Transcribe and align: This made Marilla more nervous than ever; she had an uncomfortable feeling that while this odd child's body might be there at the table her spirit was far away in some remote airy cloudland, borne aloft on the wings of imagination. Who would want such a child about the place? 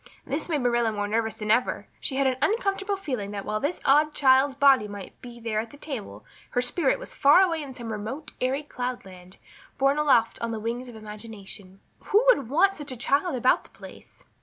This 0.25 0.49
made 0.49 0.61
Marilla 0.61 0.91
more 0.91 1.07
nervous 1.07 1.35
than 1.35 1.51
ever; 1.51 1.87
she 1.99 2.15
had 2.15 2.25
an 2.25 2.37
uncomfortable 2.41 2.97
feeling 2.97 3.29
that 3.29 3.45
while 3.45 3.59
this 3.59 3.79
odd 3.85 4.15
child's 4.15 4.55
body 4.55 4.87
might 4.87 5.21
be 5.21 5.39
there 5.39 5.59
at 5.59 5.69
the 5.69 5.77
table 5.77 6.25
her 6.49 6.59
spirit 6.63 6.97
was 6.97 7.13
far 7.13 7.39
away 7.41 7.61
in 7.61 7.75
some 7.75 7.91
remote 7.91 8.31
airy 8.41 8.63
cloudland, 8.63 9.37
borne 9.77 9.99
aloft 9.99 10.39
on 10.41 10.49
the 10.49 10.59
wings 10.59 10.87
of 10.89 10.95
imagination. 10.95 11.81
Who 12.05 12.25
would 12.29 12.49
want 12.49 12.77
such 12.77 12.91
a 12.91 12.97
child 12.97 13.35
about 13.35 13.63
the 13.63 13.69
place? 13.69 14.23